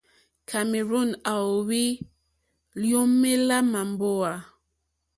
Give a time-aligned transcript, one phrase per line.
[0.49, 1.81] Cameroon à óhwì
[2.81, 4.33] lyǒmélá màmbówà.